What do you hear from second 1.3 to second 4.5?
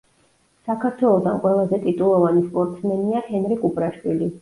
ყველაზე ტიტულოვანი სპორტსმენია ჰენრი კუპრაშვილი.